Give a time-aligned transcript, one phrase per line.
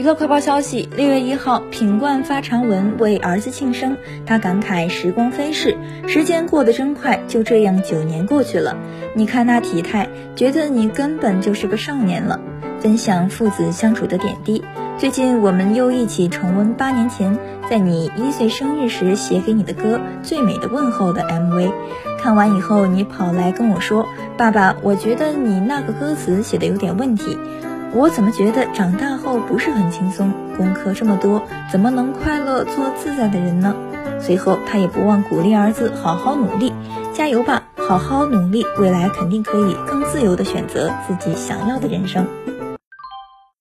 [0.00, 5.76] 娱乐快报消息：六月一号，品冠发长文为儿子庆生，他感慨时光飞逝，
[6.08, 8.78] 时间过得真快，就这样九年过去了。
[9.14, 12.40] 你看那体态，觉得你根本就是个少年了。
[12.78, 14.64] 分享父子相处的点滴。
[14.96, 17.38] 最近我们又一起重温八年前
[17.68, 21.70] 在你一岁生日时写给你的歌《最美的问候》的 MV。
[22.18, 24.06] 看完以后，你跑来跟我说
[24.38, 27.36] ：“爸爸，我觉得你那个歌词写的有点问题。”
[27.92, 30.32] 我怎么觉得长大后不是很轻松？
[30.56, 33.74] 功课这么多，怎么能快乐做自在的人呢？
[34.20, 36.72] 随后他也不忘鼓励儿子好好努力，
[37.12, 42.26] 加油吧，好好努力，未来肯定可以更自由的选择自己想要的人生。